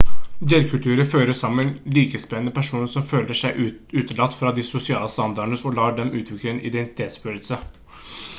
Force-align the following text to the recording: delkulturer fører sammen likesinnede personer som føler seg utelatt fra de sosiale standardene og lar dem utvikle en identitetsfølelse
delkulturer 0.51 1.05
fører 1.09 1.35
sammen 1.39 1.67
likesinnede 1.97 2.53
personer 2.55 2.89
som 2.93 3.05
føler 3.09 3.39
seg 3.43 3.61
utelatt 4.03 4.39
fra 4.39 4.55
de 4.57 4.67
sosiale 4.71 5.11
standardene 5.17 5.61
og 5.71 5.79
lar 5.83 5.95
dem 6.01 6.11
utvikle 6.23 6.53
en 6.55 6.65
identitetsfølelse 6.73 7.63